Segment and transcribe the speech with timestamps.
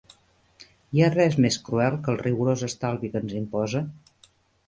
[0.93, 3.83] Hi ha res més cruel que el rigorós estalvi que ens imposa?